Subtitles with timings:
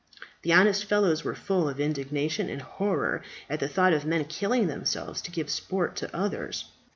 [0.41, 4.65] The honest fellows were full of indignation and horror at the thought of men killing
[4.65, 6.63] themselves to give sport to others.